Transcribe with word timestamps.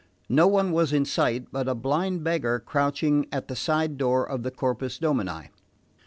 No 0.29 0.47
one 0.47 0.71
was 0.71 0.91
in 0.93 1.05
sight 1.05 1.49
but 1.51 1.67
a 1.67 1.75
blind 1.75 2.23
beggar 2.23 2.57
crouching 2.59 3.27
at 3.31 3.47
the 3.47 3.55
side 3.55 3.99
door 3.99 4.27
of 4.27 4.41
the 4.41 4.49
Corpus 4.49 4.97
Domini. 4.97 5.51